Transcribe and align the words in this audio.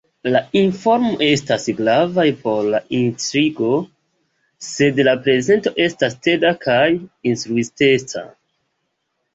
La 0.33 0.39
informoj 0.59 1.25
estas 1.25 1.67
gravaj 1.81 2.25
por 2.47 2.71
la 2.77 2.81
intrigo, 3.01 3.69
sed 4.71 5.05
la 5.11 5.17
prezento 5.29 5.77
estas 5.89 6.19
teda 6.31 6.57
kaj 6.67 6.83
instruisteca. 7.35 8.29